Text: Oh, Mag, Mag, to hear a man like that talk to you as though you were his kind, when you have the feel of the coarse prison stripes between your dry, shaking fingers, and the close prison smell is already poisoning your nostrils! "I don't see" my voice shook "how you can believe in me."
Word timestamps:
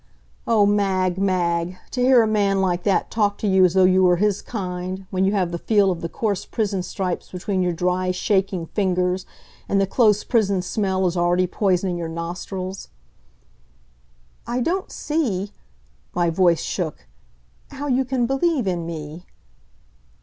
Oh, 0.47 0.65
Mag, 0.65 1.19
Mag, 1.19 1.77
to 1.91 2.01
hear 2.01 2.23
a 2.23 2.27
man 2.27 2.59
like 2.59 2.81
that 2.85 3.11
talk 3.11 3.37
to 3.37 3.47
you 3.47 3.63
as 3.65 3.75
though 3.75 3.83
you 3.83 4.01
were 4.03 4.15
his 4.15 4.41
kind, 4.41 5.05
when 5.11 5.25
you 5.25 5.33
have 5.33 5.51
the 5.51 5.59
feel 5.59 5.91
of 5.91 6.01
the 6.01 6.09
coarse 6.09 6.43
prison 6.43 6.81
stripes 6.81 7.29
between 7.31 7.61
your 7.61 7.71
dry, 7.71 8.09
shaking 8.09 8.65
fingers, 8.65 9.27
and 9.69 9.79
the 9.79 9.85
close 9.85 10.23
prison 10.23 10.63
smell 10.63 11.05
is 11.05 11.15
already 11.15 11.45
poisoning 11.45 11.99
your 11.99 12.09
nostrils! 12.09 12.87
"I 14.47 14.59
don't 14.59 14.91
see" 14.91 15.51
my 16.15 16.31
voice 16.31 16.63
shook 16.63 17.05
"how 17.69 17.85
you 17.85 18.03
can 18.03 18.25
believe 18.25 18.65
in 18.65 18.87
me." 18.87 19.27